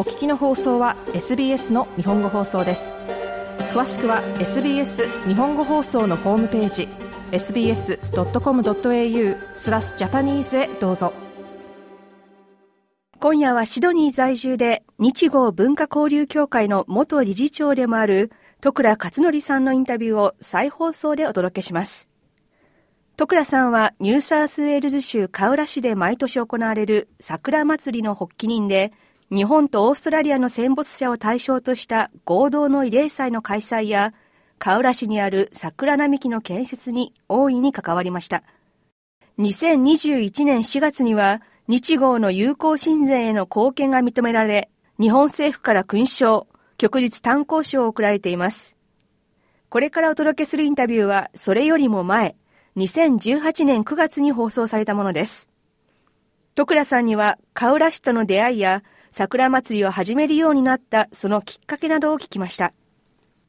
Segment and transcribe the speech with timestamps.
[0.00, 2.94] お聞きの放送は SBS の日本語放送です。
[3.74, 6.88] 詳しくは SBS 日本語放送のホームページ
[7.32, 7.98] sbs.com.au
[9.56, 11.12] スラスジャパニーズへどうぞ。
[13.20, 22.08] 今夜はシドニー在住で日豪文化交流協会の元理事長でもある徳倉勝則さんのインタビューを再放送でお届けします。
[23.18, 28.94] 徳倉さんはニューサースウェールズ州カウラ市で毎年行われる桜祭りの発起人で
[29.32, 34.12] 日本とオーストラリアの戦没者を対象とした合同の慰霊祭の開催や、
[34.58, 38.42] カウラ市にある桜並木の建設に大いに関わりました。
[39.38, 48.76] 2021年4月には、日豪の友好親善への貢献が認められ、日本政府から勲章、旭日炭鉱賞を贈られています。
[49.68, 52.34] これからお届けするインタビューは、それよりも前、
[52.76, 55.48] 2018年9月に放送されたものです。
[56.56, 62.72] 徳倉さんには、カウラ市との出会いや、桜祭りを始めるようになったそのきっかけなどを聞きました。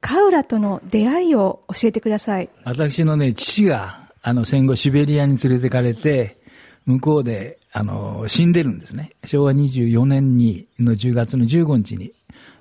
[0.00, 2.48] カウラとの出会いを教えてください。
[2.64, 6.36] 私のね、父が、あの、戦後シベリアに連れてかれて、
[6.86, 9.12] 向こうで、あの、死んでるんですね。
[9.24, 12.12] 昭和24年に、の10月の15日に、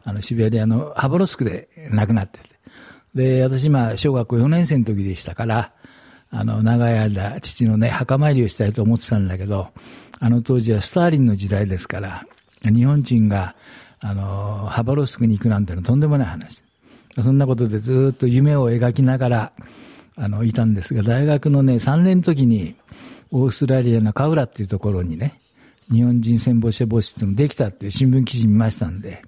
[0.03, 2.49] あの、シベリアのハバロスクで亡くなってて。
[3.13, 5.71] で、私、まあ、小学校4年生の時でしたから、
[6.31, 9.69] あの、長い間、父のね、墓参りをしたいと思ってたんだけど、
[10.19, 12.25] あの当時はスターリンの時代ですから、
[12.63, 13.55] 日本人が、
[13.99, 16.63] あの、ハバロスクに行くなんてのとんでもない話。
[17.23, 19.51] そんなことでずっと夢を描きながら、
[20.15, 22.75] あの、いたんですが、大学のね、3年の時に、
[23.31, 25.39] オーストラリアのカウラっていうところにね、
[25.91, 29.21] 日本人戦没者墓地っていうのできたっていう新聞記事見ましたんで、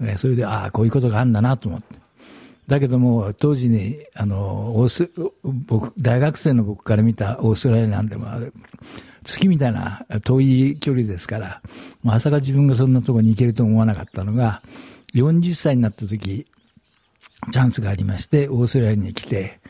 [0.00, 1.96] えそれで、ああ、こういうことがあるんだなと思って。
[2.66, 4.88] だけども、当時に、あの、
[5.66, 8.52] 僕、大学生の僕から見たオーストラリアなんでもある、
[9.24, 11.62] 月みたいな遠い距離ですから、
[12.02, 14.62] まさか自分がそんなとこに行けると思わなかったのが、
[15.14, 16.46] 40歳になった時、
[17.50, 19.60] チャンスがありまして、オーストラリアに来て、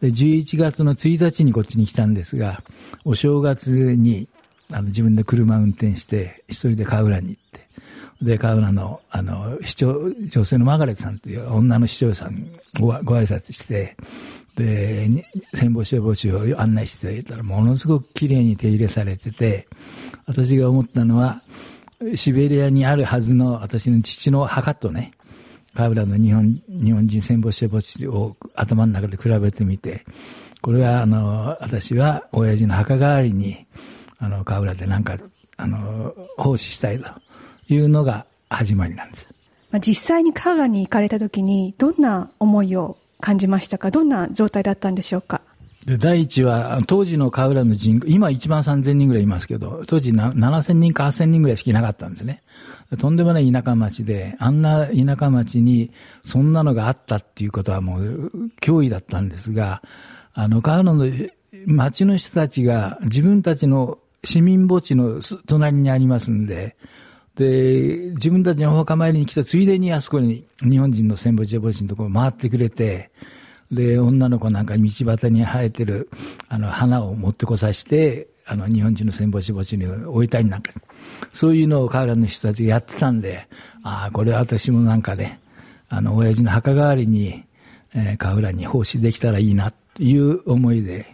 [0.00, 2.62] で11月の1日にこっちに来たんですが、
[3.04, 4.28] お正月に
[4.70, 7.68] あの自分で車運転して、一人でカウラに行って、
[8.22, 13.96] で、カウラの、あの、市長、女性のマーガレットさんという女の市長さんごご挨拶して、
[14.56, 15.08] で、
[15.54, 19.66] 戦没者墓地を案内していたら、ものすごく綺麗に手入れされてて、
[20.26, 21.42] 私が思ったのは、
[22.14, 25.12] シベリアにあるはずの私の父の墓とね、
[25.74, 30.04] カブラの日本日本人戦没者墓地を頭の中で比べてみて、
[30.62, 33.66] これは、あの、私は親父の墓代わりに、
[34.18, 35.18] あの、カブラでなんか、
[35.56, 37.10] あの、奉仕したいと
[37.68, 39.28] いうのが始まりなんです。
[39.80, 43.90] 実際にカウラに行かれた時に、どんな思いを感じましたか？
[43.90, 45.40] どんな状態だったんでしょうか？
[45.86, 52.42] で第一は、当時の河浦の人口、今1万3000人ぐらいいますけど、当時7000人か8000人ぐらいしかいなかったんですね。
[52.98, 55.90] とんでもない田舎町で、あんな田舎町に
[56.24, 58.30] そんなのがあったっていうことはもう
[58.62, 59.82] 脅威だったんですが、
[60.32, 61.06] あの、河浦の
[61.66, 66.76] 町の人たちが自分たちの市民墓地の隣にありますんで、
[67.36, 73.10] で、自分たちのお墓参りに来たついでにあそこに日本人の戦没者墓地のところ回ってくれて、
[73.72, 76.08] で、女の子なんか道端に生えてる、
[76.48, 80.72] あの、花を持ってこさして、あの、日本人の戦没者墓地に置いたりなんか、
[81.32, 83.48] そういうのを彼らの人たちがやってたんで、
[83.82, 85.40] ああ、これ私もなんかね、
[85.88, 87.44] あの、親父の墓代わりに、
[87.94, 91.06] えー、河浦に奉仕できたらいいな、という思いで、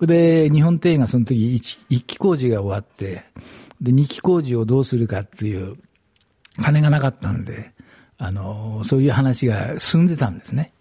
[0.00, 3.24] で、日本庭園がその時一、一期工事が終わって、
[3.80, 5.76] で、二期工事をどうするかっていう、
[6.62, 7.72] 金がなかったんで、
[8.18, 10.72] あの、そういう話が進んでたんですね。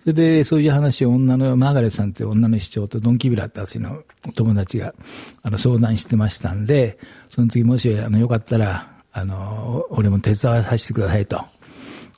[0.00, 4.94] それで、そういう話を女の、マーガレットさんという女の市長とドン・キビラって私のお友達が、
[5.42, 11.44] あの、相談してましたんで、その時もし、あの、よかったら、あの、俺も手伝わさせてくださいと。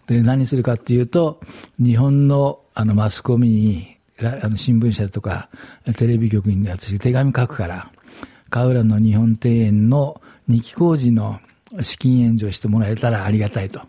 [0.06, 1.40] で、何するかっていうと、
[1.78, 5.50] 日本の、あの、マスコミに、あの、新聞社とか、
[5.96, 7.90] テレビ局に私手紙書くから、
[8.48, 11.40] 河浦の日本庭園の二期工事の
[11.80, 13.80] 資金援助してもらえたらありがたいと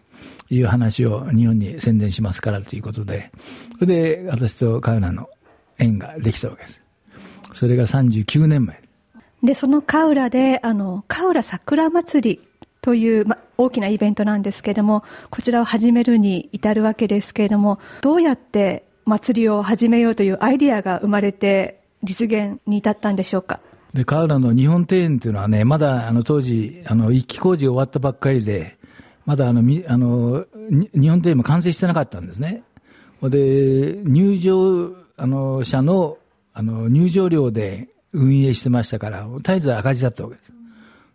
[0.50, 3.32] いう話を日本に宣伝しますからということで、
[3.80, 5.30] それで私と河浦の
[5.78, 6.82] 縁ができたわけです。
[7.54, 8.82] それが39年前。
[9.44, 12.48] で、その河浦で、あの、河浦桜祭り
[12.82, 23.60] という、ま、大きなイベントなんですけれども、こちらを始めるに至るわけですけれども、どうやって祭りを始めようというアイディアが生まれて実現に至ったんでしょうか？
[23.94, 28.78] で、河浦の日本庭園っていうのはね、まだあの当時、あの、一期工事終わったばっかりで、
[29.26, 30.46] まだあの、みあの、
[30.94, 32.64] 日本庭園も完成してなかったんですね。
[33.22, 36.18] で、入場、あの、者の、
[36.54, 40.52] あの、入場料で運営してましたから、絶えず赤字だったわけです。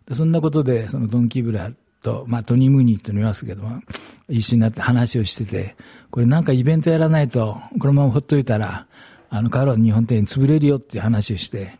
[0.07, 1.71] でそんなことで、そのドンキブラ
[2.01, 3.81] と、まあ、トニー・ムーニーってのいますけども、
[4.27, 5.75] 一緒になって話をしてて、
[6.11, 8.87] これなんかイベントやらないと、このままほっといたら、
[9.29, 11.77] あの、カロン日本庭園潰れるよっていう話をして、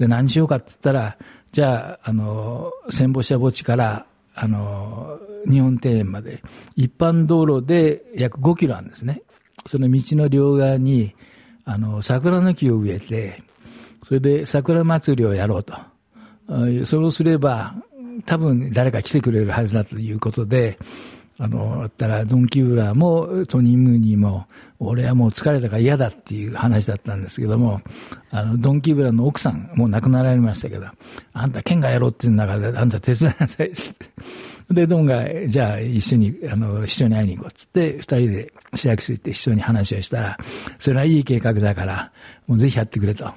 [0.00, 1.18] で、何しようかって言ったら、
[1.52, 6.42] じゃあ、あの、千歩車墓地から、あの、日本庭園まで、
[6.74, 9.22] 一般道路で約5キロあるんですね。
[9.66, 11.14] その道の両側に、
[11.66, 13.42] あの、桜の木を植えて、
[14.02, 15.74] それで桜祭りをやろうと。
[16.86, 17.74] そうすれば、
[18.24, 20.78] 多分誰か来てくれるはずだということで、
[21.42, 24.46] あの、だったら、ドン・キューラーも、トニー・ムーニーも、
[24.78, 27.80] 俺はもう疲れたから嫌だっていう話だったんですけども、
[28.30, 30.86] あの、ドン・キューラーの奥さん、もう亡くなられましたけど、
[31.32, 34.74] あんた県がやろうっていう中で、あんた手伝いなさいって。
[34.74, 40.38] で、ドンが、じゃあ一緒に、あの、一緒に会いに行こうっつって、二人で市役所行って一緒に話をしたら、
[40.78, 42.12] それはいい計画だから、
[42.46, 43.32] もうぜひやってくれと。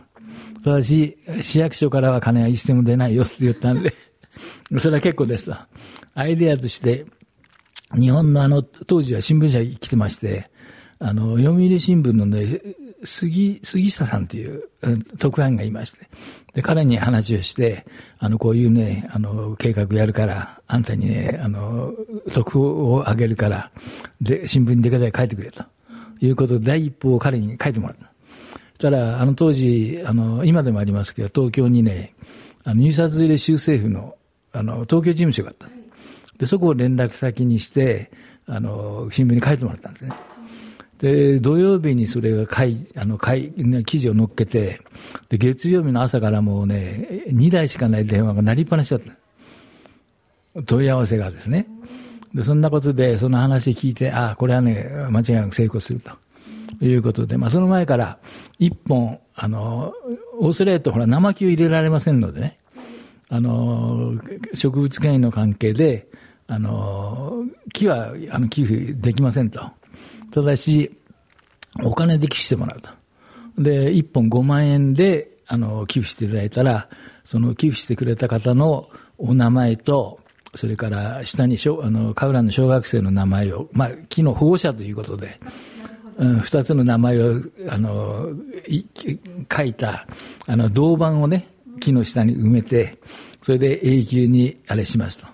[0.61, 3.93] ただし、市役所からは金は一銭も出ないよって言ったんで、
[4.77, 5.55] それは結構ですと。
[6.15, 7.05] アイデアとして、
[7.95, 10.49] 日本のあの、当時は新聞社来てまして、
[10.99, 12.61] あの、読売新聞のね、
[13.03, 14.69] 杉、杉下さんっていう
[15.17, 16.07] 特派員がいまして、
[16.53, 17.85] で、彼に話をして、
[18.19, 21.93] あの、こういうね、あの、計画やるから、あんたにね、あの、
[22.33, 23.71] 特報をあげるから、
[24.21, 25.63] で、新聞に出方で書いてくれと。
[26.21, 28.05] いうことで、第一報を彼に書いてもらった。
[28.05, 32.13] そしたら、あの当時、あの、今でもありますけど、東京にね、
[32.63, 34.15] あの、入札入れ州政府の、
[34.53, 35.67] あの、東京事務所があった。
[36.43, 38.11] で、そこを連絡先にして、
[38.47, 40.11] あの、新聞に書いてもらったんですね。
[40.99, 43.53] で、土曜日にそれが書い、あの、書い、
[43.85, 44.81] 記事を載っけて、
[45.29, 50.63] で、月曜日の朝からもうね、2台しかない電話が鳴りっぱなしだった。
[50.63, 51.65] 問い合わせがですね。
[52.33, 56.11] で、そんなことで、その話聞いて、ああ、これはね、間違いなく成功すると。
[56.81, 58.17] いうことで、まあ、その前から、
[58.59, 59.93] 一本、あの、
[60.39, 62.57] オーストラリアとほら、生木を入れられませんのでね、
[63.29, 64.13] あの、
[64.53, 66.07] 植物権威の関係で、
[66.47, 67.43] あの、
[67.73, 69.61] 木は、あの、寄付できませんと。
[70.31, 70.91] ただし、
[71.83, 72.89] お金で寄付してもらうと。
[73.57, 76.89] で、1本5万円で、あの、寄付していただいたら、
[77.23, 80.19] その寄付してくれた方のお名前と、
[80.55, 85.39] それから下にあの、カウランの小学生の名前を、まあ、木の保護者ということで、
[86.17, 88.29] うん、二つの名前を、あの、
[89.51, 90.05] 書いた、
[90.45, 91.47] あの、銅板をね、
[91.79, 92.99] 木の下に埋めて、
[93.41, 95.27] それで永久にあれしますと。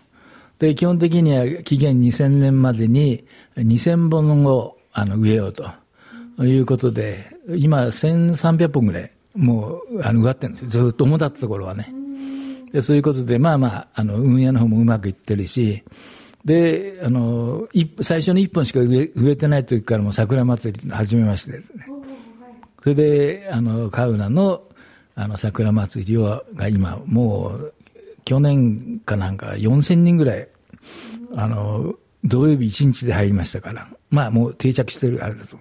[0.60, 3.26] で、基本的には紀元2000年までに
[3.58, 5.72] 2000本をあの植えようと
[6.44, 10.86] いうことで、今1300本ぐらいもうあの植わってるんですよ。
[10.86, 11.94] ずっと主だったところはね。
[12.72, 15.84] でそういうことで、まあまあ、あの、運営の方もうまくいってるし、
[16.46, 17.68] で、あの、
[18.02, 21.86] 最初の一本しか植え植えてない時からも桜祭り始めましてですね。
[22.84, 24.64] それで、あの、カウナの、
[25.16, 27.74] あの、桜祭りを、が今、もう、
[28.25, 30.48] 去年かなんか4000人ぐらい、
[31.36, 35.57] あの、土曜日1日で入りましたから、まあもう定着してるあれだと。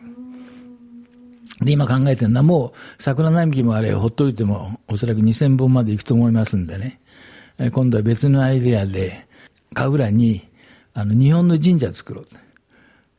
[1.65, 7.01] で、今考えてるのはもう桜並木もあれほっといてもおそらく2000本まで行くと思いますんでね。
[7.73, 9.27] 今度は別のアイデアで、
[9.75, 10.49] 神楽に
[10.95, 12.37] あの日本の神社を作ろうと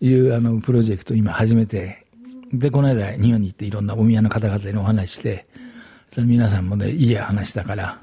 [0.06, 2.06] いうあのプロジェクトを今始めて、
[2.54, 5.46] で、この間日本に行っていろんなお宮の方々にお話して、
[6.14, 8.00] それ皆さんもね、いい話だから、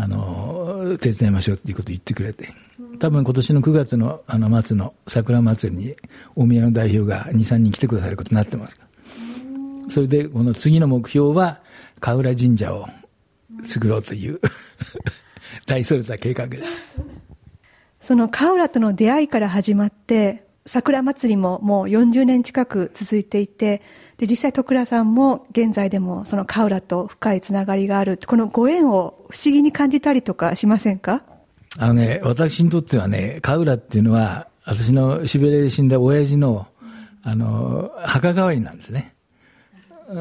[0.00, 2.50] あの、手伝いましょうっていうことを言ってくれて、
[3.00, 5.96] 多分今年の9月のあの末の桜祭りに
[6.36, 8.80] 大宮の代表が2、3人来てくださることになってます。
[9.90, 11.60] それで、この次の目標は、
[11.98, 12.86] 河浦神社を
[13.64, 14.40] 作ろうという
[15.66, 17.02] 大それた計画です。
[18.00, 23.82] その河浦との出会いから始まって、桜祭りももう40年近く続いていて、
[24.18, 28.18] で、実際徳良さんも現在でもそのカウラと深いつながりがある。
[28.26, 31.22] このご縁を不思議に感じたりとかしませんか？
[31.78, 36.66] あのね、私にとってはね、カウラっていうのは、私のシベリアで死んだ親父の、
[37.22, 39.14] あの、墓代わりなんですね。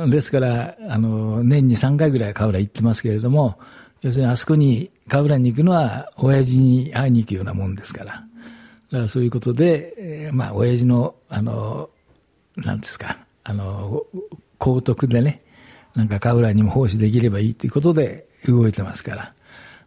[0.09, 3.57] ですから、あの、年に3回ぐらいカウラ行ってますけれども、
[4.01, 8.05] 要するにあそこに、カウラに行くのは、親父に会いに行くようなもんですから。
[8.05, 8.27] だか
[8.91, 11.89] らそういうことで、まあ、親父の、あの、
[12.57, 13.17] なんですか、
[13.49, 14.03] あの、
[14.57, 15.41] 高徳でね、
[15.95, 19.17] なんかカウラにも奉仕できればいいということで動いてますから。
[19.17, 19.33] か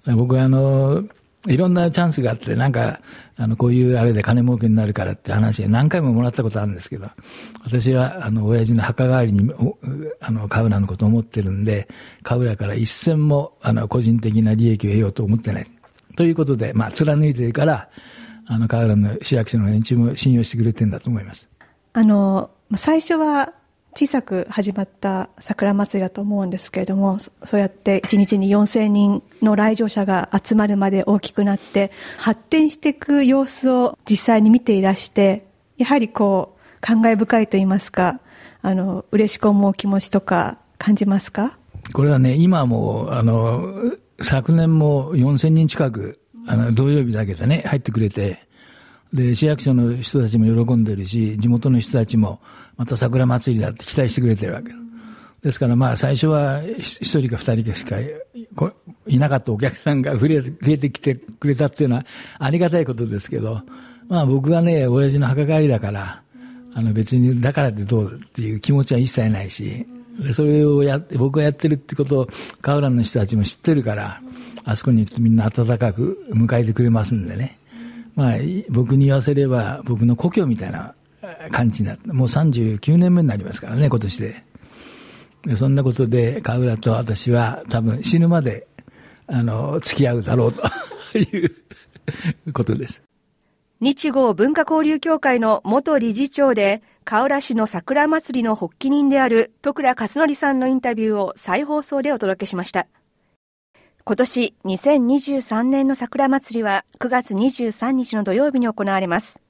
[0.06, 1.04] ら僕はあの、
[1.46, 3.00] いろんなチャンスがあって、なんか、
[3.36, 7.08] あの、こういうあれで金儲けになるからって話何回ももらったことあるんですけど、
[7.64, 9.52] 私は、あの、親父の墓代わりに、
[10.20, 11.86] あの、カウラのことを思ってるんで、
[12.22, 15.70] カウラから一銭も、あの、個人的な利益を得ようと思ってない。
[16.16, 17.88] ということで、まあ、貫いてるから、
[18.46, 21.48] あの、カウラの市役所の連中も信用してくれてるんだと思います。
[21.92, 23.52] あの、最初は
[23.96, 35.44] 小さく始まった桜祭りだと思うんですけれども、そうやって1日に4000人の来場者が集まるまで大きくなって、発展していく様子を実際に見ていらして、
[35.76, 38.20] やはりこう、感慨深いと言いますか、
[38.62, 41.58] あの、嬉しく思う気持ちとか感じますか？
[41.92, 48.46] これはね、今も、あの、昨年も4000人近く、あの、土曜日だけでね、入ってくれて、
[49.12, 52.40] で、市役所の人たちも喜んでるし、地元の人たちも、
[52.76, 54.72] また桜祭りだって期待してくれてるわけ
[55.42, 57.96] ですからまあ最初は一人か二人しか
[59.06, 62.06] いなかったお客さんが 増えてきてくれたっていうのは
[62.38, 63.62] ありがたいことですけど、
[64.08, 66.22] まあ僕はね、親父の墓帰りだから、
[66.74, 69.86] あの別にだからってどうっていう気持ちは一切ないし、
[70.32, 72.28] それをや、僕がやってるってことを、
[72.60, 74.20] 河浦の人たちも知ってるから、
[74.64, 77.58] あそこに行くとみんな温かく迎えてくれますんでね。
[78.14, 78.36] まあ、
[78.70, 80.94] 僕に言わせれば、僕の故郷みたいな
[81.50, 84.44] 感じになって、もう39年目になりますからね、今年で。
[85.56, 88.66] そんなことで、河浦と私は多分死ぬまで、
[89.26, 93.02] あの、付き合うだろうということです。
[93.80, 102.86] 日豪文化交流協会の元理事長で、河浦市の桜祭りの発起人である徳倉勝則さんのインタビューを再放送でお届けしました。
[104.10, 109.40] 今年2023年の桜祭りは9月23日の土曜日に行われます。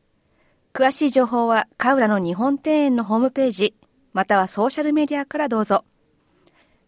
[0.75, 3.75] 詳しい情報は、カウラの日本庭園のホームページ、
[4.13, 5.87] またはソーシャルメディアからどうぞ。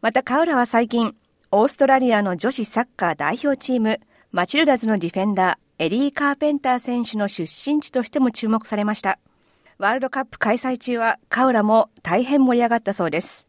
[0.02, 1.16] また、カウラは最近、
[1.50, 4.00] オーストラリアの女子サッカー代表チーム、
[4.32, 9.18] マチルダズのディフェンダー、エリー・カーペンター選手の出身地としても注目されました。
[9.78, 13.48] ワールドカップ開催中は、カウラも大変盛り上がったそうです。